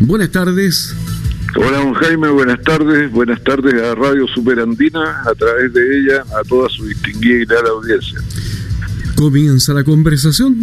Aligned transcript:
Buenas 0.00 0.30
tardes. 0.30 0.94
Hola, 1.56 1.78
don 1.78 1.94
Jaime, 1.94 2.28
buenas 2.28 2.62
tardes. 2.62 3.10
Buenas 3.10 3.42
tardes 3.42 3.74
a 3.82 3.94
Radio 3.96 4.28
Superandina, 4.28 5.22
a 5.26 5.34
través 5.34 5.72
de 5.72 5.98
ella, 5.98 6.24
a 6.38 6.44
toda 6.44 6.68
su 6.68 6.86
distinguida 6.86 7.42
y 7.42 7.46
leal 7.46 7.66
audiencia. 7.66 8.20
Comienza 9.16 9.74
la 9.74 9.82
conversación, 9.82 10.54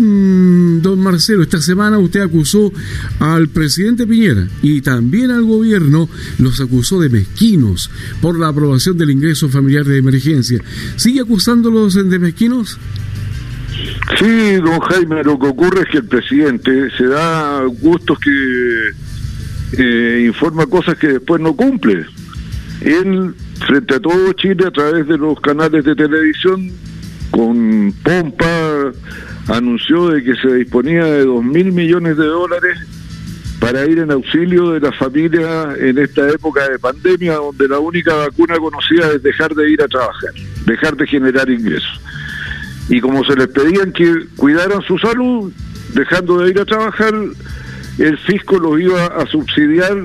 mm, 0.78 0.82
don 0.82 1.00
Marcelo. 1.02 1.44
Esta 1.44 1.60
semana 1.60 1.98
usted 2.00 2.22
acusó 2.22 2.72
al 3.20 3.50
presidente 3.50 4.08
Piñera 4.08 4.48
y 4.62 4.80
también 4.80 5.32
al 5.32 5.44
gobierno, 5.44 6.08
los 6.40 6.62
acusó 6.62 7.02
de 7.02 7.10
mezquinos 7.10 7.92
por 8.22 8.40
la 8.40 8.48
aprobación 8.48 8.98
del 8.98 9.10
ingreso 9.10 9.50
familiar 9.50 9.84
de 9.84 9.98
emergencia. 9.98 10.62
¿Sigue 10.96 11.20
acusándolos 11.20 11.96
de 11.96 12.20
mezquinos? 12.20 12.80
Sí, 14.18 14.56
don 14.64 14.80
Jaime, 14.80 15.24
lo 15.26 15.38
que 15.38 15.48
ocurre 15.48 15.82
es 15.82 15.88
que 15.92 15.98
el 15.98 16.06
presidente 16.06 16.90
se 16.98 17.08
da 17.08 17.62
gustos 17.66 18.18
que 18.20 18.94
eh, 19.78 20.24
informa 20.28 20.66
cosas 20.66 20.98
que 20.98 21.08
después 21.08 21.42
no 21.42 21.56
cumple. 21.56 22.06
Él, 22.82 23.34
frente 23.66 23.96
a 23.96 24.00
todo 24.00 24.34
Chile, 24.34 24.66
a 24.68 24.72
través 24.72 25.08
de 25.08 25.18
los 25.18 25.40
canales 25.42 25.84
de 25.84 25.96
televisión, 25.96 26.72
con 27.32 27.94
pompa, 28.04 28.92
anunció 29.48 30.10
de 30.10 30.24
que 30.24 30.36
se 30.36 30.54
disponía 30.56 31.06
de 31.06 31.26
dos 31.26 31.44
mil 31.44 31.72
millones 31.72 32.18
de 32.18 32.26
dólares 32.26 32.80
para 33.60 33.86
ir 33.86 34.00
en 34.00 34.12
auxilio 34.12 34.72
de 34.72 34.80
las 34.80 34.96
familias 34.98 35.78
en 35.80 35.98
esta 35.98 36.30
época 36.30 36.68
de 36.70 36.78
pandemia, 36.78 37.36
donde 37.36 37.68
la 37.68 37.80
única 37.80 38.14
vacuna 38.14 38.58
conocida 38.58 39.12
es 39.12 39.24
dejar 39.24 39.54
de 39.56 39.72
ir 39.72 39.82
a 39.82 39.88
trabajar, 39.88 40.32
dejar 40.66 40.96
de 40.96 41.08
generar 41.08 41.50
ingresos. 41.50 42.02
Y 42.90 43.02
como 43.02 43.24
se 43.24 43.36
les 43.36 43.48
pedían 43.48 43.92
que 43.92 44.28
cuidaran 44.36 44.82
su 44.84 44.98
salud, 45.00 45.52
dejando 45.94 46.40
de 46.40 46.52
ir 46.52 46.60
a 46.60 46.66
trabajar, 46.66 47.14
el 47.98 48.18
fisco 48.18 48.60
los 48.60 48.80
iba 48.80 49.06
a 49.06 49.26
subsidiar 49.28 49.98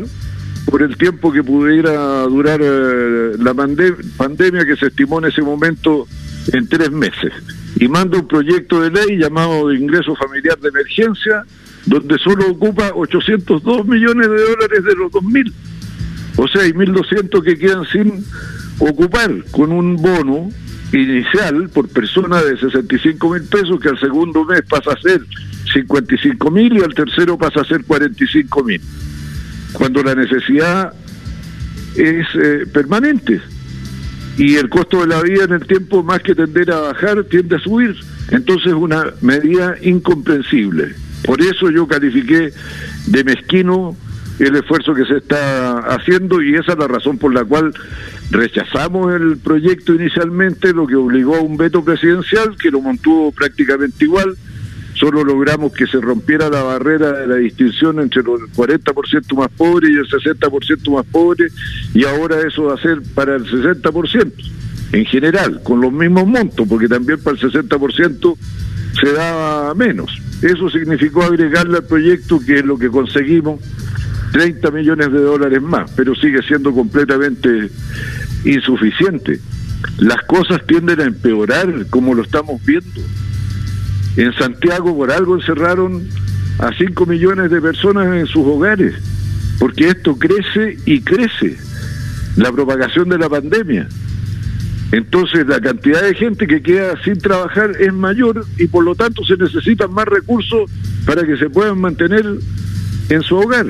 por 0.66 0.82
el 0.82 0.96
tiempo 0.96 1.32
que 1.32 1.42
pudiera 1.42 2.22
durar 2.22 2.60
eh, 2.62 3.32
la 3.38 3.54
pandemia 3.54 4.64
que 4.64 4.76
se 4.76 4.86
estimó 4.86 5.18
en 5.18 5.26
ese 5.26 5.42
momento 5.42 6.06
en 6.52 6.68
tres 6.68 6.90
meses. 6.90 7.32
Y 7.76 7.88
manda 7.88 8.18
un 8.18 8.28
proyecto 8.28 8.80
de 8.80 8.90
ley 8.90 9.18
llamado 9.18 9.72
ingreso 9.72 10.14
familiar 10.14 10.58
de 10.58 10.68
emergencia, 10.68 11.44
donde 11.86 12.18
solo 12.18 12.50
ocupa 12.50 12.92
802 12.94 13.86
millones 13.86 14.28
de 14.28 14.42
dólares 14.42 14.84
de 14.84 14.94
los 14.94 15.10
2.000. 15.12 15.52
O 16.36 16.48
sea, 16.48 16.62
hay 16.62 16.72
1.200 16.72 17.42
que 17.42 17.58
quedan 17.58 17.84
sin 17.86 18.24
ocupar, 18.78 19.44
con 19.50 19.72
un 19.72 19.96
bono 19.96 20.50
inicial 20.92 21.68
por 21.68 21.88
persona 21.88 22.42
de 22.42 22.58
65 22.58 23.30
mil 23.30 23.42
pesos 23.44 23.80
que 23.80 23.88
al 23.88 24.00
segundo 24.00 24.44
mes 24.44 24.62
pasa 24.68 24.92
a 24.92 25.00
ser 25.00 25.20
55 25.72 26.50
mil 26.50 26.76
y 26.76 26.82
al 26.82 26.94
tercero 26.94 27.38
pasa 27.38 27.60
a 27.60 27.64
ser 27.64 27.84
45 27.84 28.64
mil. 28.64 28.80
Cuando 29.72 30.02
la 30.02 30.14
necesidad 30.14 30.92
es 31.96 32.26
eh, 32.34 32.66
permanente 32.72 33.40
y 34.36 34.56
el 34.56 34.68
costo 34.68 35.00
de 35.00 35.08
la 35.08 35.22
vida 35.22 35.44
en 35.44 35.52
el 35.52 35.66
tiempo 35.66 36.02
más 36.02 36.20
que 36.20 36.34
tender 36.34 36.70
a 36.70 36.80
bajar 36.80 37.24
tiende 37.24 37.56
a 37.56 37.58
subir. 37.58 37.94
Entonces 38.30 38.72
una 38.72 39.06
medida 39.20 39.76
incomprensible. 39.82 40.94
Por 41.24 41.42
eso 41.42 41.70
yo 41.70 41.86
califiqué 41.86 42.52
de 43.06 43.24
mezquino 43.24 43.96
el 44.38 44.56
esfuerzo 44.56 44.94
que 44.94 45.04
se 45.04 45.18
está 45.18 45.80
haciendo 45.80 46.40
y 46.42 46.54
esa 46.54 46.72
es 46.72 46.78
la 46.78 46.88
razón 46.88 47.18
por 47.18 47.34
la 47.34 47.44
cual 47.44 47.74
rechazamos 48.30 49.12
el 49.12 49.36
proyecto 49.36 49.92
inicialmente, 49.94 50.72
lo 50.72 50.86
que 50.86 50.96
obligó 50.96 51.36
a 51.36 51.40
un 51.40 51.56
veto 51.56 51.84
presidencial 51.84 52.56
que 52.56 52.70
lo 52.70 52.80
mantuvo 52.80 53.32
prácticamente 53.32 54.04
igual. 54.04 54.36
Solo 55.00 55.24
logramos 55.24 55.72
que 55.72 55.86
se 55.86 55.98
rompiera 55.98 56.50
la 56.50 56.62
barrera 56.62 57.12
de 57.12 57.26
la 57.26 57.36
distinción 57.36 58.00
entre 58.00 58.22
los 58.22 58.42
40% 58.54 59.34
más 59.34 59.48
pobres 59.56 59.90
y 59.90 59.94
el 59.94 60.06
60% 60.06 60.94
más 60.94 61.06
pobres 61.06 61.54
y 61.94 62.04
ahora 62.04 62.46
eso 62.46 62.64
va 62.64 62.74
a 62.74 62.82
ser 62.82 63.00
para 63.14 63.36
el 63.36 63.46
60% 63.46 64.32
en 64.92 65.06
general, 65.06 65.62
con 65.62 65.80
los 65.80 65.90
mismos 65.90 66.26
montos, 66.26 66.66
porque 66.68 66.86
también 66.86 67.18
para 67.22 67.38
el 67.38 67.42
60% 67.42 68.36
se 69.00 69.12
da 69.12 69.72
menos. 69.74 70.20
Eso 70.42 70.68
significó 70.68 71.22
agregarle 71.22 71.78
al 71.78 71.84
proyecto 71.84 72.38
que 72.38 72.58
es 72.58 72.64
lo 72.64 72.76
que 72.76 72.88
conseguimos 72.88 73.60
30 74.32 74.70
millones 74.70 75.12
de 75.12 75.20
dólares 75.20 75.62
más, 75.62 75.90
pero 75.96 76.14
sigue 76.14 76.42
siendo 76.42 76.72
completamente 76.72 77.70
insuficiente. 78.44 79.40
Las 79.98 80.22
cosas 80.26 80.60
tienden 80.66 81.00
a 81.00 81.04
empeorar, 81.04 81.86
como 81.88 82.14
lo 82.14 82.22
estamos 82.22 82.62
viendo. 82.64 83.00
En 84.16 84.32
Santiago 84.34 84.96
por 84.96 85.10
algo 85.10 85.36
encerraron 85.36 86.06
a 86.58 86.72
5 86.76 87.06
millones 87.06 87.50
de 87.50 87.60
personas 87.60 88.14
en 88.14 88.26
sus 88.26 88.46
hogares, 88.46 88.94
porque 89.58 89.88
esto 89.88 90.16
crece 90.18 90.76
y 90.84 91.00
crece, 91.00 91.56
la 92.36 92.52
propagación 92.52 93.08
de 93.08 93.18
la 93.18 93.28
pandemia. 93.28 93.88
Entonces 94.92 95.46
la 95.46 95.60
cantidad 95.60 96.02
de 96.02 96.14
gente 96.14 96.46
que 96.46 96.62
queda 96.62 97.00
sin 97.04 97.18
trabajar 97.18 97.72
es 97.78 97.92
mayor 97.92 98.44
y 98.58 98.66
por 98.66 98.84
lo 98.84 98.94
tanto 98.94 99.24
se 99.24 99.36
necesitan 99.36 99.92
más 99.92 100.06
recursos 100.06 100.68
para 101.06 101.24
que 101.24 101.36
se 101.36 101.48
puedan 101.48 101.80
mantener 101.80 102.26
en 103.08 103.22
su 103.22 103.36
hogar. 103.36 103.66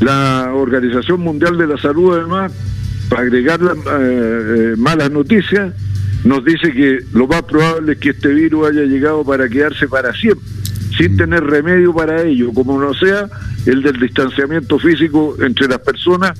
La 0.00 0.52
Organización 0.54 1.20
Mundial 1.20 1.58
de 1.58 1.66
la 1.66 1.76
Salud, 1.76 2.16
además, 2.16 2.52
para 3.08 3.22
agregar 3.22 3.60
eh, 3.60 3.66
eh, 3.96 4.74
malas 4.78 5.10
noticias, 5.10 5.74
nos 6.24 6.44
dice 6.44 6.72
que 6.72 7.00
lo 7.12 7.26
más 7.26 7.42
probable 7.42 7.92
es 7.92 7.98
que 7.98 8.10
este 8.10 8.28
virus 8.28 8.68
haya 8.68 8.82
llegado 8.82 9.24
para 9.24 9.48
quedarse 9.48 9.88
para 9.88 10.12
siempre, 10.12 10.46
sin 10.96 11.16
tener 11.16 11.42
remedio 11.44 11.94
para 11.94 12.22
ello, 12.22 12.52
como 12.52 12.80
no 12.80 12.92
sea 12.94 13.28
el 13.66 13.82
del 13.82 13.98
distanciamiento 13.98 14.78
físico 14.78 15.36
entre 15.40 15.68
las 15.68 15.80
personas, 15.80 16.38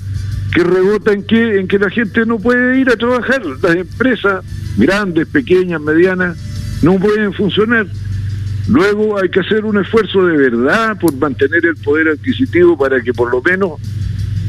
que 0.53 0.63
rebota 0.63 1.13
en 1.13 1.23
que, 1.23 1.59
en 1.59 1.67
que 1.67 1.79
la 1.79 1.89
gente 1.89 2.25
no 2.25 2.37
puede 2.37 2.79
ir 2.79 2.89
a 2.89 2.95
trabajar, 2.95 3.41
las 3.45 3.75
empresas 3.75 4.43
grandes, 4.77 5.27
pequeñas, 5.27 5.81
medianas, 5.81 6.37
no 6.81 6.99
pueden 6.99 7.33
funcionar. 7.33 7.87
Luego 8.67 9.17
hay 9.19 9.29
que 9.29 9.39
hacer 9.39 9.65
un 9.65 9.79
esfuerzo 9.79 10.25
de 10.25 10.37
verdad 10.37 10.97
por 10.99 11.15
mantener 11.15 11.65
el 11.65 11.75
poder 11.77 12.09
adquisitivo 12.09 12.77
para 12.77 13.01
que 13.01 13.13
por 13.13 13.31
lo 13.31 13.41
menos 13.41 13.79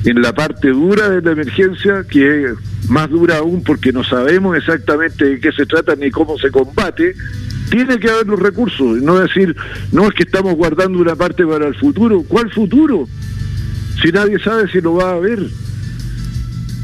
en 0.05 0.21
la 0.21 0.35
parte 0.35 0.69
dura 0.69 1.09
de 1.09 1.23
la 1.23 1.33
emergencia, 1.33 2.05
que 2.09 2.45
es 2.45 2.53
más 2.89 3.09
dura 3.11 3.39
aún 3.39 3.63
porque 3.63 3.93
no 3.93 4.05
sabemos 4.05 4.57
exactamente 4.57 5.25
de 5.25 5.41
qué 5.41 5.53
se 5.53 5.67
trata 5.67 5.95
ni 5.97 6.11
cómo 6.11 6.39
se 6.39 6.51
combate, 6.51 7.15
tiene 7.71 7.99
que 7.99 8.11
haber 8.11 8.27
los 8.27 8.39
recursos, 8.39 9.01
no 9.01 9.19
decir, 9.19 9.57
no 9.93 10.07
es 10.07 10.15
que 10.15 10.25
estamos 10.25 10.55
guardando 10.55 10.99
una 10.99 11.17
parte 11.17 11.47
para 11.47 11.69
el 11.69 11.75
futuro. 11.75 12.23
¿Cuál 12.29 12.51
futuro? 12.53 13.09
Si 14.03 14.11
nadie 14.13 14.39
sabe 14.39 14.69
si 14.69 14.81
lo 14.81 14.95
va 14.95 15.11
a 15.11 15.15
haber. 15.15 15.47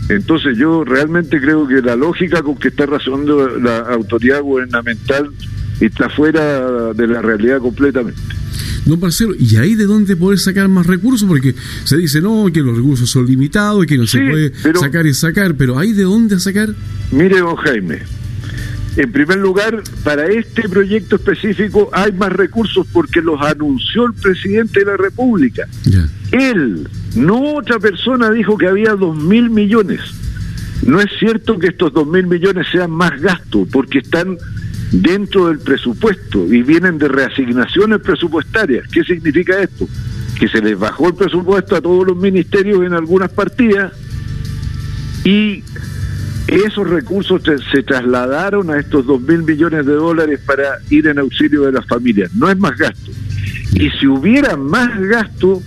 Entonces 0.08 0.56
yo 0.56 0.84
realmente 0.84 1.38
creo 1.40 1.68
que 1.68 1.82
la 1.82 1.94
lógica 1.94 2.42
con 2.42 2.56
que 2.56 2.68
está 2.68 2.86
razonando 2.86 3.58
la 3.58 3.80
autoridad 3.80 4.40
gubernamental 4.40 5.30
está 5.80 6.08
fuera 6.08 6.94
de 6.94 7.06
la 7.06 7.20
realidad 7.20 7.58
completamente. 7.58 8.20
Don 8.84 9.00
Marcelo, 9.00 9.34
¿y 9.38 9.56
ahí 9.56 9.74
de 9.74 9.84
dónde 9.84 10.16
poder 10.16 10.38
sacar 10.38 10.68
más 10.68 10.86
recursos? 10.86 11.28
Porque 11.28 11.54
se 11.84 11.96
dice, 11.96 12.20
no, 12.20 12.46
que 12.52 12.60
los 12.60 12.76
recursos 12.76 13.10
son 13.10 13.26
limitados 13.26 13.84
y 13.84 13.86
que 13.86 13.98
no 13.98 14.06
se 14.06 14.20
puede 14.20 14.52
sacar 14.78 15.06
y 15.06 15.14
sacar, 15.14 15.54
pero 15.54 15.78
¿hay 15.78 15.92
de 15.92 16.04
dónde 16.04 16.38
sacar? 16.40 16.74
Mire, 17.10 17.38
don 17.40 17.56
Jaime, 17.56 18.00
en 18.96 19.12
primer 19.12 19.38
lugar, 19.38 19.82
para 20.02 20.26
este 20.26 20.68
proyecto 20.68 21.16
específico 21.16 21.88
hay 21.92 22.10
más 22.12 22.32
recursos 22.32 22.84
porque 22.92 23.22
los 23.22 23.40
anunció 23.40 24.06
el 24.06 24.14
presidente 24.14 24.80
de 24.80 24.86
la 24.86 24.96
República. 24.96 25.68
Él, 26.32 26.88
no 27.14 27.54
otra 27.54 27.78
persona, 27.78 28.30
dijo 28.30 28.58
que 28.58 28.66
había 28.66 28.94
dos 28.94 29.16
mil 29.16 29.50
millones. 29.50 30.00
No 30.84 31.00
es 31.00 31.10
cierto 31.18 31.58
que 31.58 31.68
estos 31.68 31.92
dos 31.92 32.08
mil 32.08 32.26
millones 32.26 32.66
sean 32.72 32.90
más 32.90 33.20
gastos, 33.20 33.68
porque 33.70 33.98
están 33.98 34.36
dentro 34.92 35.48
del 35.48 35.58
presupuesto 35.58 36.46
y 36.52 36.62
vienen 36.62 36.98
de 36.98 37.08
reasignaciones 37.08 38.00
presupuestarias. 38.00 38.86
¿Qué 38.88 39.04
significa 39.04 39.60
esto? 39.60 39.88
Que 40.38 40.48
se 40.48 40.62
les 40.62 40.78
bajó 40.78 41.08
el 41.08 41.14
presupuesto 41.14 41.76
a 41.76 41.80
todos 41.80 42.06
los 42.06 42.16
ministerios 42.16 42.84
en 42.84 42.94
algunas 42.94 43.30
partidas 43.30 43.92
y 45.24 45.62
esos 46.46 46.88
recursos 46.88 47.42
se 47.70 47.82
trasladaron 47.82 48.70
a 48.70 48.78
estos 48.78 49.04
dos 49.04 49.20
mil 49.20 49.42
millones 49.42 49.84
de 49.84 49.92
dólares 49.92 50.40
para 50.46 50.78
ir 50.88 51.06
en 51.06 51.18
auxilio 51.18 51.62
de 51.62 51.72
las 51.72 51.86
familias. 51.86 52.32
No 52.34 52.50
es 52.50 52.58
más 52.58 52.76
gasto. 52.78 53.10
Y 53.74 53.90
si 53.90 54.06
hubiera 54.06 54.56
más 54.56 54.98
gasto, 54.98 55.62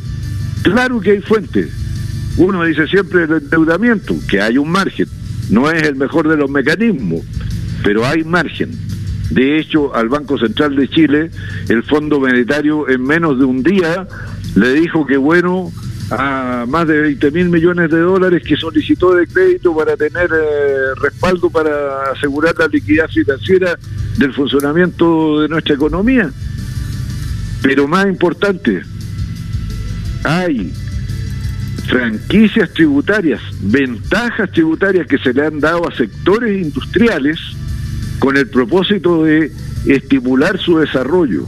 claro 0.63 0.99
que 0.99 1.11
hay 1.11 1.21
fuentes. 1.21 1.69
Uno 2.37 2.63
dice 2.63 2.87
siempre 2.87 3.25
el 3.25 3.31
endeudamiento, 3.33 4.15
que 4.27 4.41
hay 4.41 4.57
un 4.57 4.71
margen. 4.71 5.07
No 5.51 5.69
es 5.69 5.83
el 5.83 5.95
mejor 5.95 6.27
de 6.27 6.37
los 6.37 6.49
mecanismos, 6.49 7.21
pero 7.83 8.05
hay 8.05 8.23
margen. 8.23 8.71
De 9.31 9.57
hecho, 9.57 9.95
al 9.95 10.09
Banco 10.09 10.37
Central 10.37 10.75
de 10.75 10.89
Chile, 10.89 11.31
el 11.69 11.83
Fondo 11.83 12.19
Monetario 12.19 12.89
en 12.89 13.01
menos 13.01 13.39
de 13.39 13.45
un 13.45 13.63
día 13.63 14.07
le 14.55 14.73
dijo 14.73 15.05
que 15.05 15.17
bueno 15.17 15.71
a 16.11 16.65
más 16.67 16.85
de 16.87 16.99
20 17.01 17.31
mil 17.31 17.49
millones 17.49 17.89
de 17.89 17.99
dólares 17.99 18.43
que 18.45 18.57
solicitó 18.57 19.13
de 19.13 19.25
crédito 19.27 19.73
para 19.73 19.95
tener 19.95 20.29
eh, 20.29 20.93
respaldo 21.01 21.49
para 21.49 22.11
asegurar 22.11 22.53
la 22.59 22.67
liquidez 22.67 23.09
financiera 23.11 23.79
del 24.17 24.33
funcionamiento 24.33 25.41
de 25.41 25.47
nuestra 25.47 25.75
economía. 25.75 26.29
Pero 27.61 27.87
más 27.87 28.07
importante, 28.07 28.81
hay 30.25 30.73
franquicias 31.87 32.69
tributarias, 32.73 33.41
ventajas 33.61 34.51
tributarias 34.51 35.07
que 35.07 35.17
se 35.17 35.33
le 35.33 35.45
han 35.45 35.61
dado 35.61 35.87
a 35.87 35.95
sectores 35.95 36.61
industriales 36.61 37.39
con 38.21 38.37
el 38.37 38.47
propósito 38.47 39.23
de 39.23 39.51
estimular 39.87 40.59
su 40.59 40.77
desarrollo, 40.77 41.47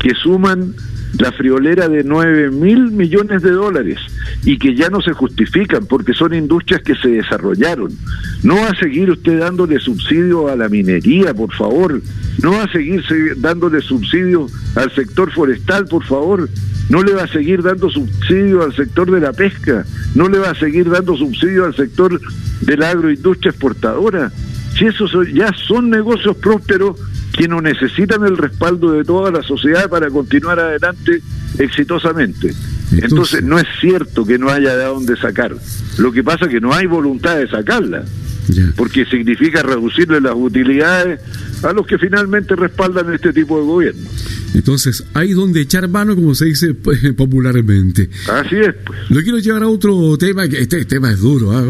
que 0.00 0.12
suman 0.20 0.74
la 1.20 1.30
friolera 1.30 1.88
de 1.88 2.02
9 2.02 2.50
mil 2.50 2.90
millones 2.90 3.42
de 3.42 3.52
dólares 3.52 4.00
y 4.42 4.58
que 4.58 4.74
ya 4.74 4.88
no 4.90 5.00
se 5.00 5.12
justifican 5.12 5.86
porque 5.86 6.12
son 6.12 6.34
industrias 6.34 6.82
que 6.82 6.96
se 6.96 7.08
desarrollaron. 7.08 7.92
No 8.42 8.56
va 8.56 8.70
a 8.70 8.76
seguir 8.76 9.08
usted 9.08 9.38
dándole 9.38 9.78
subsidio 9.78 10.48
a 10.48 10.56
la 10.56 10.68
minería, 10.68 11.32
por 11.32 11.54
favor. 11.54 12.02
No 12.42 12.50
va 12.50 12.64
a 12.64 12.72
seguir 12.72 13.04
dándole 13.36 13.80
subsidio 13.80 14.48
al 14.74 14.92
sector 14.96 15.30
forestal, 15.32 15.86
por 15.86 16.04
favor. 16.04 16.48
No 16.88 17.04
le 17.04 17.12
va 17.12 17.22
a 17.22 17.28
seguir 17.28 17.62
dando 17.62 17.88
subsidio 17.88 18.64
al 18.64 18.74
sector 18.74 19.12
de 19.12 19.20
la 19.20 19.32
pesca. 19.32 19.86
No 20.16 20.28
le 20.28 20.38
va 20.38 20.50
a 20.50 20.54
seguir 20.56 20.90
dando 20.90 21.16
subsidio 21.16 21.66
al 21.66 21.76
sector 21.76 22.20
de 22.62 22.76
la 22.76 22.90
agroindustria 22.90 23.50
exportadora. 23.50 24.32
Si 24.76 24.86
esos 24.86 25.12
ya 25.32 25.52
son 25.52 25.90
negocios 25.90 26.36
prósperos 26.36 26.96
que 27.36 27.48
no 27.48 27.60
necesitan 27.60 28.24
el 28.24 28.36
respaldo 28.36 28.92
de 28.92 29.04
toda 29.04 29.30
la 29.30 29.42
sociedad 29.42 29.88
para 29.88 30.08
continuar 30.08 30.58
adelante 30.58 31.20
exitosamente. 31.58 32.54
Entonces, 32.92 33.42
no 33.42 33.58
es 33.58 33.66
cierto 33.80 34.24
que 34.24 34.38
no 34.38 34.50
haya 34.50 34.76
de 34.76 34.84
dónde 34.84 35.16
sacar. 35.16 35.54
Lo 35.98 36.12
que 36.12 36.22
pasa 36.22 36.44
es 36.46 36.52
que 36.52 36.60
no 36.60 36.72
hay 36.72 36.86
voluntad 36.86 37.36
de 37.36 37.48
sacarla, 37.48 38.04
porque 38.76 39.04
significa 39.06 39.62
reducirle 39.62 40.20
las 40.20 40.34
utilidades 40.36 41.20
a 41.62 41.72
los 41.72 41.86
que 41.86 41.98
finalmente 41.98 42.56
respaldan 42.56 43.12
este 43.12 43.32
tipo 43.32 43.58
de 43.58 43.64
gobierno. 43.64 44.10
Entonces, 44.54 45.04
hay 45.14 45.32
donde 45.32 45.62
echar 45.62 45.88
mano, 45.88 46.14
como 46.14 46.34
se 46.34 46.46
dice 46.46 46.74
pues, 46.74 47.00
popularmente. 47.16 48.08
Así 48.28 48.56
es. 48.56 48.74
Pues. 48.84 49.10
Lo 49.10 49.20
quiero 49.22 49.38
llevar 49.38 49.64
a 49.64 49.68
otro 49.68 50.16
tema, 50.16 50.48
que 50.48 50.60
este 50.60 50.84
tema 50.84 51.12
es 51.12 51.20
duro, 51.20 51.52
¿ah? 51.52 51.64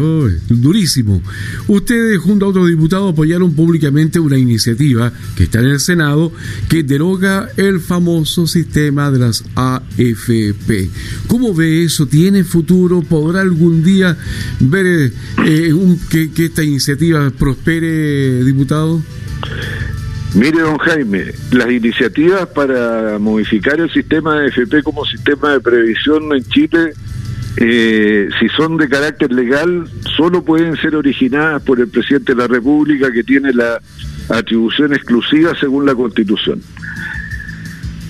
durísimo. 0.49 1.21
Ustedes, 1.67 2.19
junto 2.19 2.45
a 2.45 2.49
otros 2.49 2.67
diputados, 2.67 3.13
apoyaron 3.13 3.53
públicamente 3.53 4.19
una 4.19 4.37
iniciativa 4.37 5.11
que 5.35 5.43
está 5.43 5.59
en 5.59 5.65
el 5.65 5.79
Senado 5.79 6.31
que 6.69 6.83
deroga 6.83 7.49
el 7.57 7.79
famoso 7.79 8.45
sistema 8.45 9.09
de 9.09 9.19
las 9.19 9.43
AFP. 9.55 10.89
¿Cómo 11.27 11.53
ve 11.53 11.83
eso? 11.83 12.05
¿Tiene 12.05 12.43
futuro? 12.43 13.01
¿Podrá 13.01 13.41
algún 13.41 13.83
día 13.83 14.15
ver 14.59 15.11
eh, 15.45 15.73
que, 16.09 16.31
que 16.31 16.45
esta 16.45 16.63
iniciativa 16.63 17.31
prospere, 17.31 18.43
diputado? 18.43 19.01
Mire, 20.35 20.59
don 20.59 20.77
Jaime, 20.77 21.33
las 21.51 21.71
iniciativas 21.71 22.47
para 22.47 23.17
modificar 23.19 23.79
el 23.79 23.89
sistema 23.89 24.41
de 24.41 24.47
FP 24.49 24.83
como 24.83 25.05
sistema 25.05 25.53
de 25.53 25.61
previsión 25.61 26.35
en 26.35 26.43
Chile, 26.43 26.93
eh, 27.55 28.27
si 28.37 28.49
son 28.49 28.75
de 28.75 28.89
carácter 28.89 29.31
legal, 29.31 29.87
solo 30.17 30.43
pueden 30.43 30.75
ser 30.75 30.95
originadas 30.97 31.63
por 31.63 31.79
el 31.79 31.87
presidente 31.87 32.33
de 32.35 32.41
la 32.41 32.47
República 32.47 33.13
que 33.13 33.23
tiene 33.23 33.53
la 33.53 33.79
atribución 34.27 34.93
exclusiva 34.93 35.53
según 35.57 35.85
la 35.85 35.95
Constitución. 35.95 36.61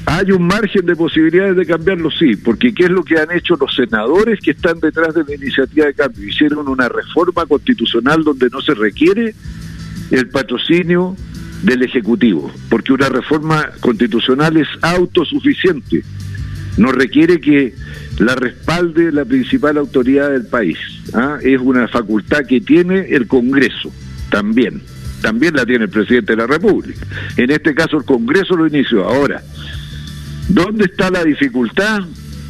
¿Hay 0.07 0.31
un 0.31 0.47
margen 0.47 0.85
de 0.85 0.95
posibilidades 0.95 1.55
de 1.55 1.65
cambiarlo? 1.65 2.09
Sí, 2.09 2.35
porque 2.35 2.73
¿qué 2.73 2.85
es 2.85 2.91
lo 2.91 3.03
que 3.03 3.19
han 3.19 3.31
hecho 3.31 3.55
los 3.55 3.75
senadores 3.75 4.39
que 4.39 4.51
están 4.51 4.79
detrás 4.79 5.13
de 5.13 5.23
la 5.23 5.35
iniciativa 5.35 5.87
de 5.87 5.93
cambio? 5.93 6.27
Hicieron 6.27 6.67
una 6.67 6.89
reforma 6.89 7.45
constitucional 7.45 8.23
donde 8.23 8.49
no 8.49 8.61
se 8.61 8.73
requiere 8.73 9.35
el 10.11 10.27
patrocinio 10.29 11.15
del 11.63 11.83
Ejecutivo, 11.83 12.51
porque 12.69 12.93
una 12.93 13.09
reforma 13.09 13.71
constitucional 13.79 14.57
es 14.57 14.67
autosuficiente, 14.81 16.03
no 16.77 16.91
requiere 16.91 17.39
que 17.39 17.73
la 18.19 18.35
respalde 18.35 19.11
la 19.11 19.25
principal 19.25 19.77
autoridad 19.77 20.29
del 20.29 20.45
país, 20.45 20.77
¿ah? 21.13 21.37
es 21.41 21.59
una 21.59 21.87
facultad 21.87 22.45
que 22.45 22.61
tiene 22.61 23.07
el 23.09 23.27
Congreso 23.27 23.91
también, 24.29 24.81
también 25.21 25.55
la 25.55 25.65
tiene 25.65 25.85
el 25.85 25.89
presidente 25.89 26.33
de 26.33 26.37
la 26.37 26.47
República. 26.47 27.05
En 27.37 27.51
este 27.51 27.73
caso 27.73 27.97
el 27.97 28.03
Congreso 28.03 28.55
lo 28.55 28.67
inició. 28.67 29.05
Ahora, 29.05 29.41
¿dónde 30.49 30.85
está 30.85 31.09
la 31.09 31.23
dificultad? 31.23 32.01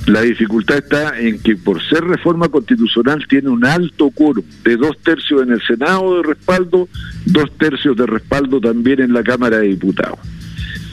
La 0.08 0.22
dificultad 0.22 0.78
está 0.78 1.20
en 1.20 1.40
que 1.40 1.56
por 1.56 1.82
ser 1.84 2.04
reforma 2.04 2.48
constitucional 2.50 3.26
tiene 3.28 3.50
un 3.50 3.66
alto 3.66 4.12
quórum 4.12 4.46
de 4.64 4.78
dos 4.78 4.98
tercios 5.04 5.42
en 5.42 5.52
el 5.52 5.62
Senado 5.64 6.18
de 6.18 6.24
respaldo, 6.24 6.88
dos 7.26 7.52
tercios 7.58 7.98
de 7.98 8.06
respaldo 8.06 8.62
también 8.62 9.02
en 9.02 9.14
la 9.14 9.24
Cámara 9.24 9.58
de 9.58 9.70
Diputados. 9.70 10.20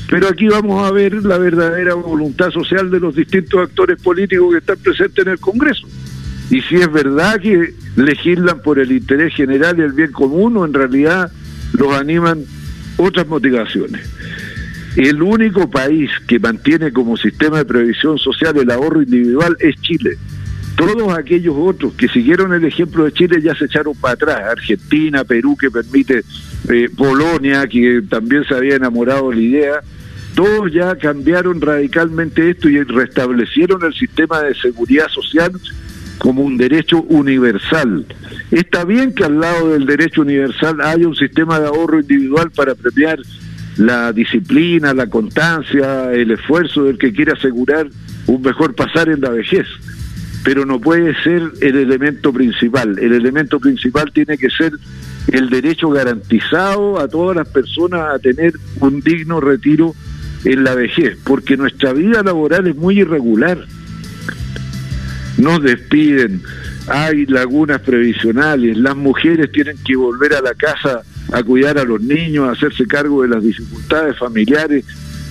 Pero 0.09 0.29
aquí 0.29 0.47
vamos 0.49 0.87
a 0.87 0.91
ver 0.93 1.15
la 1.25 1.37
verdadera 1.37 1.95
voluntad 1.95 2.51
social 2.51 2.91
de 2.91 3.01
los 3.01 3.15
distintos 3.15 3.61
actores 3.61 4.01
políticos 4.01 4.53
que 4.53 4.59
están 4.59 4.79
presentes 4.79 5.27
en 5.27 5.33
el 5.33 5.39
Congreso. 5.39 5.87
Y 6.51 6.63
si 6.63 6.77
es 6.77 6.91
verdad 6.91 7.41
que 7.41 7.75
legislan 7.97 8.61
por 8.63 8.79
el 8.79 8.93
interés 8.93 9.35
general 9.35 9.79
y 9.79 9.83
el 9.83 9.93
bien 9.93 10.13
común 10.13 10.57
o 10.57 10.65
en 10.65 10.73
realidad 10.73 11.31
los 11.73 11.95
animan 11.95 12.45
otras 12.97 13.27
motivaciones. 13.27 14.09
El 14.97 15.23
único 15.23 15.71
país 15.71 16.11
que 16.27 16.39
mantiene 16.39 16.93
como 16.93 17.17
sistema 17.17 17.59
de 17.59 17.65
previsión 17.65 18.19
social 18.19 18.57
el 18.59 18.71
ahorro 18.71 19.03
individual 19.03 19.57
es 19.59 19.81
Chile. 19.81 20.19
Todos 20.77 21.17
aquellos 21.17 21.55
otros 21.57 21.95
que 21.95 22.09
siguieron 22.09 22.53
el 22.53 22.65
ejemplo 22.65 23.05
de 23.05 23.13
Chile 23.13 23.41
ya 23.41 23.55
se 23.55 23.67
echaron 23.67 23.95
para 23.95 24.15
atrás. 24.15 24.41
Argentina, 24.51 25.25
Perú, 25.25 25.57
que 25.57 25.71
permite, 25.71 26.25
eh, 26.69 26.89
Polonia, 26.95 27.67
que 27.67 28.03
también 28.09 28.45
se 28.45 28.55
había 28.55 28.77
enamorado 28.77 29.31
de 29.31 29.37
la 29.37 29.43
idea. 29.43 29.81
Todos 30.35 30.73
ya 30.73 30.97
cambiaron 30.97 31.61
radicalmente 31.61 32.51
esto 32.51 32.69
y 32.69 32.83
restablecieron 32.83 33.85
el 33.85 33.95
sistema 33.95 34.41
de 34.41 34.55
seguridad 34.55 35.09
social 35.09 35.53
como 36.19 36.43
un 36.43 36.57
derecho 36.57 37.03
universal. 37.03 38.07
Está 38.51 38.85
bien 38.85 39.15
que 39.15 39.25
al 39.25 39.41
lado 39.41 39.71
del 39.73 39.87
derecho 39.87 40.23
universal 40.23 40.81
haya 40.81 41.07
un 41.09 41.17
sistema 41.17 41.59
de 41.59 41.67
ahorro 41.67 42.01
individual 42.01 42.51
para 42.51 42.75
premiar 42.75 43.19
la 43.77 44.13
disciplina, 44.13 44.93
la 44.95 45.09
constancia, 45.09 46.13
el 46.13 46.31
esfuerzo 46.31 46.85
del 46.85 46.99
que 46.99 47.13
quiere 47.13 47.33
asegurar 47.33 47.89
un 48.27 48.43
mejor 48.43 48.75
pasar 48.75 49.09
en 49.09 49.21
la 49.21 49.31
vejez. 49.31 49.67
Pero 50.45 50.67
no 50.67 50.81
puede 50.81 51.15
ser 51.23 51.43
el 51.61 51.77
elemento 51.77 52.33
principal. 52.33 52.99
El 52.99 53.13
elemento 53.13 53.61
principal 53.61 54.11
tiene 54.13 54.37
que 54.37 54.51
ser 54.51 54.73
el 55.29 55.49
derecho 55.51 55.89
garantizado 55.91 56.99
a 56.99 57.09
todas 57.09 57.37
las 57.37 57.49
personas 57.49 58.15
a 58.15 58.19
tener 58.19 58.53
un 58.81 59.01
digno 59.01 59.41
retiro 59.41 59.95
en 60.45 60.65
la 60.65 60.75
vejez, 60.75 61.17
porque 61.25 61.57
nuestra 61.57 61.93
vida 61.93 62.23
laboral 62.23 62.67
es 62.67 62.77
muy 62.77 63.01
irregular. 63.01 63.65
Nos 65.39 65.63
despiden, 65.63 66.43
hay 66.89 67.27
lagunas 67.27 67.81
previsionales, 67.81 68.77
las 68.77 68.97
mujeres 68.97 69.51
tienen 69.53 69.77
que 69.85 69.97
volver 69.97 70.35
a 70.35 70.43
la 70.43 70.55
casa 70.55 71.03
a 71.31 71.43
cuidar 71.43 71.79
a 71.79 71.85
los 71.85 72.01
niños, 72.01 72.49
a 72.49 72.53
hacerse 72.53 72.87
cargo 72.87 73.23
de 73.23 73.29
las 73.29 73.43
dificultades 73.43 74.19
familiares. 74.19 74.85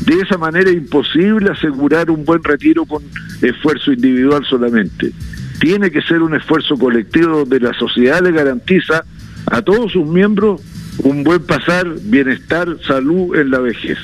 De 0.05 0.15
esa 0.15 0.37
manera 0.37 0.69
es 0.69 0.77
imposible 0.77 1.51
asegurar 1.51 2.09
un 2.09 2.25
buen 2.25 2.43
retiro 2.43 2.85
con 2.85 3.03
esfuerzo 3.41 3.91
individual 3.91 4.43
solamente. 4.49 5.11
Tiene 5.59 5.91
que 5.91 6.01
ser 6.01 6.21
un 6.21 6.35
esfuerzo 6.35 6.75
colectivo 6.75 7.39
donde 7.39 7.59
la 7.59 7.73
sociedad 7.73 8.21
le 8.21 8.31
garantiza 8.31 9.03
a 9.45 9.61
todos 9.61 9.91
sus 9.91 10.07
miembros 10.07 10.61
un 10.99 11.23
buen 11.23 11.41
pasar, 11.43 11.87
bienestar, 12.03 12.77
salud 12.87 13.35
en 13.35 13.51
la 13.51 13.59
vejez. 13.59 13.97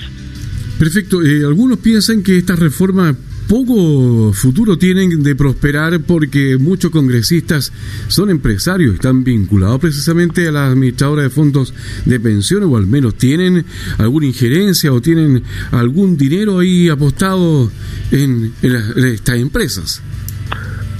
Perfecto. 0.77 1.24
Eh, 1.24 1.44
algunos 1.46 1.79
piensan 1.79 2.22
que 2.22 2.38
esta 2.38 2.56
reforma 2.56 3.15
poco 3.48 4.34
futuro 4.34 4.77
tienen 4.77 5.24
de 5.24 5.36
prosperar 5.36 6.00
porque 6.01 6.58
muchos 6.58 6.92
congresistas 6.92 7.72
son 8.08 8.30
empresarios, 8.30 8.96
están 8.96 9.24
vinculados 9.24 9.80
precisamente 9.80 10.48
a 10.48 10.51
las 10.51 10.72
administradoras 10.72 11.24
de 11.24 11.30
fondos 11.30 11.74
de 12.06 12.20
pensiones 12.20 12.70
o 12.70 12.77
al 12.77 12.88
menos 12.88 13.16
tienen 13.16 13.66
alguna 13.98 14.27
injerencia 14.27 14.92
o 14.94 15.01
tienen 15.01 15.44
algún 15.72 16.18
dinero 16.18 16.60
ahí 16.60 16.89
apostado 16.89 17.72
en, 18.12 18.54
estas 18.62 19.38
empresas. 19.38 20.01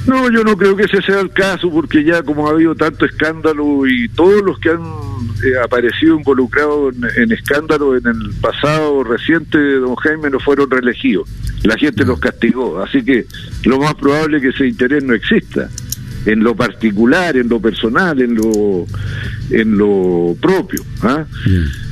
No, 0.08 0.32
yo 0.32 0.44
no 0.44 0.58
creo 0.58 0.76
que 0.76 0.84
ese 0.84 1.02
sea 1.02 1.20
el 1.20 1.32
caso 1.32 1.70
porque 1.70 2.04
ya 2.04 2.24
como 2.24 2.48
ha 2.48 2.52
habido 2.52 2.76
tanto 2.76 3.06
escándalo 3.06 3.86
y 3.86 4.08
todos 4.10 4.42
los 4.44 4.58
que 4.60 4.70
han 4.70 4.82
eh, 5.44 5.60
aparecido 5.64 6.16
involucrados 6.16 6.96
en, 6.96 7.24
en 7.24 7.32
escándalo 7.32 7.96
en 7.98 8.08
el 8.08 8.34
pasado 8.42 9.04
reciente, 9.04 9.58
don 9.58 9.96
Jaime, 9.96 10.30
no 10.30 10.40
fueron 10.40 10.72
reelegidos 10.72 11.30
la 11.64 11.78
gente 11.78 12.06
los 12.06 12.20
castigó. 12.20 12.82
Así 12.82 13.04
que 13.04 13.26
lo 13.66 13.80
más 13.80 13.96
probable 13.96 14.38
es 14.38 14.44
que 14.44 14.50
ese 14.50 14.68
interés 14.68 15.04
no 15.04 15.14
exista 15.14 15.70
en 16.26 16.44
lo 16.44 16.56
particular, 16.56 17.38
en 17.38 17.48
lo 17.48 17.60
personal, 17.60 18.22
en 18.22 18.36
lo, 18.36 18.86
en 19.52 19.78
lo 19.78 20.36
propio. 20.42 20.84
¿ah? 21.04 21.26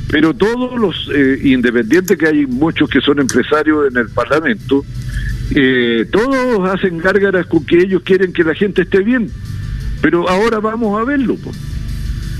Pero 0.10 0.34
todos 0.34 0.80
los 0.80 1.10
eh, 1.14 1.40
independientes, 1.44 2.18
que 2.18 2.28
hay 2.28 2.46
muchos 2.46 2.90
que 2.90 3.02
son 3.02 3.20
empresarios 3.20 3.92
en 3.92 3.98
el 3.98 4.10
Parlamento, 4.10 4.84
eh, 5.52 6.06
todos 6.12 6.70
hacen 6.70 6.98
gárgaras 6.98 7.46
con 7.48 7.66
que 7.66 7.80
ellos 7.80 8.02
quieren 8.04 8.34
que 8.34 8.44
la 8.44 8.56
gente 8.56 8.84
esté 8.84 9.00
bien. 9.00 9.30
Pero 10.02 10.30
ahora 10.30 10.60
vamos 10.60 11.00
a 11.00 11.04
verlo, 11.04 11.38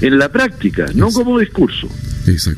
en 0.02 0.20
la 0.20 0.30
práctica, 0.30 0.88
no 0.94 1.10
como 1.12 1.40
discurso. 1.40 1.90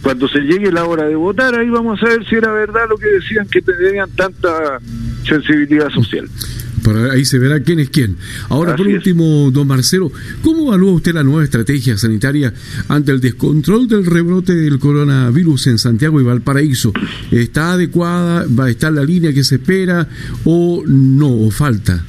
Cuando 0.01 0.27
se 0.27 0.39
llegue 0.39 0.71
la 0.71 0.85
hora 0.85 1.05
de 1.05 1.15
votar, 1.15 1.55
ahí 1.55 1.69
vamos 1.69 2.01
a 2.01 2.07
ver 2.07 2.25
si 2.27 2.35
era 2.35 2.51
verdad 2.51 2.87
lo 2.89 2.97
que 2.97 3.07
decían 3.07 3.47
que 3.47 3.61
tenían 3.61 4.09
tanta 4.11 4.79
sensibilidad 5.27 5.89
social. 5.89 6.27
Para 6.87 7.11
ahí 7.11 7.25
se 7.25 7.37
verá 7.37 7.59
quién 7.59 7.81
es 7.81 7.89
quién. 7.89 8.15
Ahora, 8.47 8.73
por 8.77 8.87
último, 8.87 9.51
don 9.51 9.67
Marcelo, 9.67 10.09
¿cómo 10.41 10.69
evalúa 10.69 10.93
usted 10.93 11.13
la 11.13 11.21
nueva 11.21 11.43
estrategia 11.43 11.97
sanitaria 11.97 12.53
ante 12.87 13.11
el 13.11 13.19
descontrol 13.19 13.89
del 13.89 14.05
rebrote 14.05 14.55
del 14.55 14.79
coronavirus 14.79 15.67
en 15.67 15.79
Santiago 15.79 16.21
y 16.21 16.23
Valparaíso? 16.23 16.93
¿Está 17.29 17.73
adecuada? 17.73 18.45
¿Va 18.57 18.65
a 18.65 18.69
estar 18.69 18.93
la 18.93 19.03
línea 19.03 19.33
que 19.33 19.43
se 19.43 19.55
espera 19.55 20.07
o 20.45 20.81
no? 20.87 21.27
¿O 21.27 21.51
falta? 21.51 22.05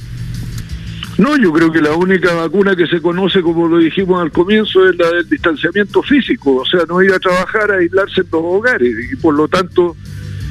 No, 1.17 1.35
yo 1.35 1.51
creo 1.51 1.69
que 1.73 1.81
la 1.81 1.91
única 1.97 2.33
vacuna 2.33 2.73
que 2.73 2.87
se 2.87 3.01
conoce, 3.01 3.41
como 3.41 3.67
lo 3.67 3.79
dijimos 3.79 4.21
al 4.21 4.31
comienzo, 4.31 4.87
es 4.87 4.95
la 4.95 5.09
del 5.11 5.27
distanciamiento 5.27 6.01
físico, 6.03 6.55
o 6.55 6.65
sea, 6.65 6.85
no 6.87 7.03
ir 7.03 7.11
a 7.11 7.19
trabajar, 7.19 7.69
a 7.69 7.79
aislarse 7.79 8.21
en 8.21 8.27
los 8.31 8.41
hogares 8.45 8.95
y 9.11 9.17
por 9.17 9.33
lo 9.33 9.49
tanto 9.49 9.97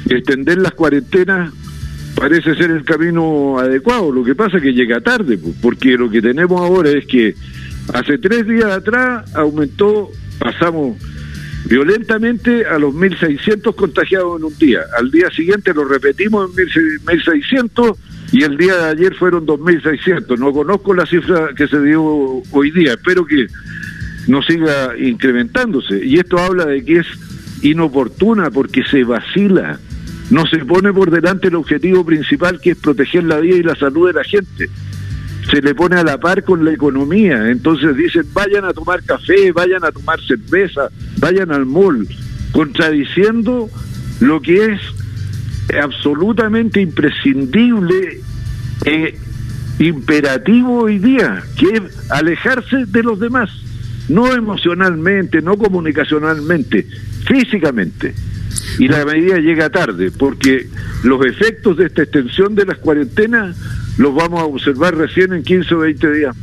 extender 0.07 0.59
las 0.59 0.73
cuarentenas 0.73 1.51
parece 2.15 2.55
ser 2.55 2.71
el 2.71 2.83
camino 2.83 3.59
adecuado. 3.59 4.11
Lo 4.11 4.23
que 4.23 4.35
pasa 4.35 4.57
es 4.57 4.63
que 4.63 4.73
llega 4.73 5.01
tarde, 5.01 5.39
porque 5.61 5.97
lo 5.97 6.09
que 6.09 6.21
tenemos 6.21 6.61
ahora 6.61 6.89
es 6.89 7.05
que 7.05 7.35
hace 7.93 8.17
tres 8.17 8.47
días 8.47 8.71
atrás 8.71 9.33
aumentó, 9.35 10.09
pasamos 10.39 10.97
violentamente 11.65 12.65
a 12.65 12.79
los 12.79 12.93
1.600 12.93 13.75
contagiados 13.75 14.39
en 14.39 14.45
un 14.45 14.57
día. 14.57 14.81
Al 14.97 15.11
día 15.11 15.29
siguiente 15.29 15.73
lo 15.73 15.85
repetimos 15.85 16.49
en 16.57 16.67
1.600 17.05 17.95
y 18.31 18.43
el 18.43 18.57
día 18.57 18.75
de 18.75 18.89
ayer 18.89 19.15
fueron 19.15 19.45
2.600. 19.45 20.37
No 20.37 20.51
conozco 20.53 20.93
la 20.93 21.05
cifra 21.05 21.49
que 21.55 21.67
se 21.67 21.81
dio 21.81 22.03
hoy 22.51 22.71
día, 22.71 22.93
espero 22.93 23.25
que 23.25 23.47
no 24.27 24.41
siga 24.43 24.97
incrementándose. 24.97 26.05
Y 26.05 26.17
esto 26.19 26.37
habla 26.37 26.65
de 26.65 26.83
que 26.83 26.97
es 26.97 27.07
inoportuna 27.61 28.49
porque 28.51 28.83
se 28.83 29.03
vacila, 29.03 29.79
no 30.29 30.45
se 30.45 30.59
pone 30.59 30.93
por 30.93 31.09
delante 31.09 31.47
el 31.47 31.55
objetivo 31.55 32.05
principal 32.05 32.59
que 32.61 32.71
es 32.71 32.77
proteger 32.77 33.23
la 33.23 33.39
vida 33.39 33.55
y 33.57 33.63
la 33.63 33.75
salud 33.75 34.07
de 34.07 34.13
la 34.13 34.23
gente. 34.23 34.69
Se 35.49 35.61
le 35.61 35.73
pone 35.73 35.95
a 35.95 36.03
la 36.03 36.19
par 36.19 36.43
con 36.43 36.63
la 36.63 36.71
economía, 36.71 37.49
entonces 37.49 37.95
dicen 37.95 38.25
vayan 38.33 38.65
a 38.65 38.73
tomar 38.73 39.03
café, 39.03 39.51
vayan 39.51 39.83
a 39.83 39.91
tomar 39.91 40.21
cerveza, 40.21 40.89
vayan 41.17 41.51
al 41.51 41.65
mall, 41.65 42.07
contradiciendo 42.51 43.69
lo 44.19 44.41
que 44.41 44.65
es 44.65 44.81
absolutamente 45.81 46.81
imprescindible 46.81 48.21
e 48.85 49.17
imperativo 49.79 50.83
hoy 50.83 50.99
día, 50.99 51.41
que 51.57 51.65
es 51.77 52.11
alejarse 52.11 52.85
de 52.85 53.03
los 53.03 53.19
demás, 53.19 53.49
no 54.09 54.31
emocionalmente, 54.33 55.41
no 55.41 55.57
comunicacionalmente, 55.57 56.85
físicamente. 57.25 58.13
Y 58.79 58.87
la 58.87 59.05
medida 59.05 59.37
llega 59.37 59.69
tarde, 59.69 60.09
porque 60.09 60.67
los 61.03 61.23
efectos 61.25 61.77
de 61.77 61.87
esta 61.87 62.03
extensión 62.03 62.55
de 62.55 62.65
las 62.65 62.77
cuarentenas 62.77 63.57
los 63.97 64.15
vamos 64.15 64.39
a 64.39 64.45
observar 64.45 64.95
recién 64.95 65.33
en 65.33 65.43
15 65.43 65.75
o 65.75 65.79
20 65.79 66.11
días. 66.13 66.35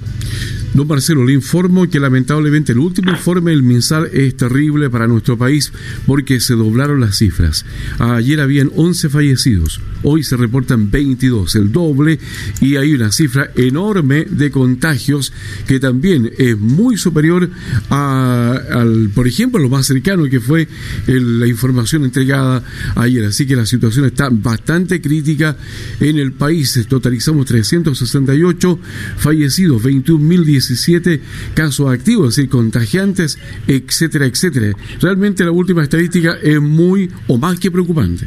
Don 0.76 0.86
Marcelo, 0.86 1.24
le 1.24 1.32
informo 1.32 1.88
que 1.88 1.98
lamentablemente 1.98 2.72
el 2.72 2.78
último 2.80 3.10
informe 3.10 3.50
del 3.52 3.62
MinSal 3.62 4.10
es 4.12 4.36
terrible 4.36 4.90
para 4.90 5.06
nuestro 5.06 5.38
país 5.38 5.72
porque 6.04 6.38
se 6.38 6.52
doblaron 6.52 7.00
las 7.00 7.16
cifras. 7.16 7.64
Ayer 7.98 8.42
habían 8.42 8.70
11 8.76 9.08
fallecidos, 9.08 9.80
hoy 10.02 10.22
se 10.22 10.36
reportan 10.36 10.90
22, 10.90 11.54
el 11.56 11.72
doble, 11.72 12.18
y 12.60 12.76
hay 12.76 12.92
una 12.92 13.10
cifra 13.10 13.52
enorme 13.54 14.26
de 14.26 14.50
contagios 14.50 15.32
que 15.66 15.80
también 15.80 16.30
es 16.36 16.58
muy 16.58 16.98
superior 16.98 17.48
a, 17.88 18.60
al, 18.70 19.08
por 19.14 19.26
ejemplo, 19.26 19.58
lo 19.58 19.70
más 19.70 19.86
cercano 19.86 20.24
que 20.24 20.40
fue 20.40 20.68
la 21.06 21.46
información 21.46 22.04
entregada 22.04 22.62
ayer. 22.96 23.24
Así 23.24 23.46
que 23.46 23.56
la 23.56 23.64
situación 23.64 24.04
está 24.04 24.28
bastante 24.30 25.00
crítica 25.00 25.56
en 26.00 26.18
el 26.18 26.32
país. 26.32 26.78
Totalizamos 26.86 27.46
368 27.46 28.78
fallecidos, 29.16 29.82
21.017 29.82 30.65
17 30.68 31.20
casos 31.54 31.90
activos, 31.90 32.30
es 32.30 32.36
decir, 32.36 32.50
contagiantes, 32.50 33.38
etcétera, 33.66 34.26
etcétera. 34.26 34.72
Realmente 35.00 35.44
la 35.44 35.50
última 35.50 35.82
estadística 35.82 36.36
es 36.42 36.60
muy 36.60 37.10
o 37.26 37.38
más 37.38 37.58
que 37.58 37.70
preocupante. 37.70 38.26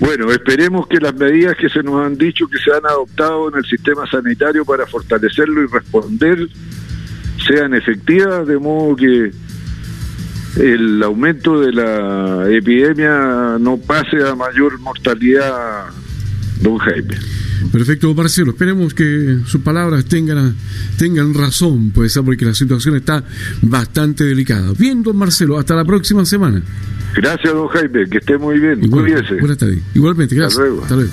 Bueno, 0.00 0.30
esperemos 0.30 0.86
que 0.86 0.98
las 0.98 1.14
medidas 1.14 1.56
que 1.56 1.68
se 1.68 1.82
nos 1.82 2.06
han 2.06 2.16
dicho 2.16 2.46
que 2.46 2.58
se 2.58 2.70
han 2.70 2.86
adoptado 2.86 3.48
en 3.48 3.56
el 3.56 3.64
sistema 3.64 4.06
sanitario 4.08 4.64
para 4.64 4.86
fortalecerlo 4.86 5.64
y 5.64 5.66
responder 5.66 6.48
sean 7.46 7.74
efectivas, 7.74 8.46
de 8.46 8.58
modo 8.58 8.94
que 8.94 9.32
el 10.56 11.02
aumento 11.02 11.60
de 11.60 11.72
la 11.72 12.48
epidemia 12.50 13.56
no 13.58 13.76
pase 13.78 14.22
a 14.26 14.34
mayor 14.34 14.78
mortalidad, 14.80 15.86
don 16.60 16.78
Jaime. 16.78 17.16
Perfecto, 17.72 18.14
Marcelo. 18.14 18.52
Esperemos 18.52 18.94
que 18.94 19.38
sus 19.46 19.60
palabras 19.60 20.04
tengan, 20.04 20.54
tengan 20.98 21.34
razón, 21.34 21.90
pues, 21.90 22.18
porque 22.24 22.44
la 22.44 22.54
situación 22.54 22.96
está 22.96 23.24
bastante 23.62 24.24
delicada. 24.24 24.72
Bien, 24.78 25.02
don 25.02 25.16
Marcelo, 25.16 25.58
hasta 25.58 25.74
la 25.74 25.84
próxima 25.84 26.24
semana. 26.24 26.62
Gracias, 27.14 27.52
don 27.52 27.68
Jaime, 27.68 28.08
que 28.08 28.18
esté 28.18 28.38
muy 28.38 28.58
bien. 28.58 28.80
Buenas 28.88 29.58
tardes. 29.58 29.80
Igualmente, 29.94 30.34
gracias. 30.34 30.62
Hasta 30.82 30.96
luego. 30.96 31.12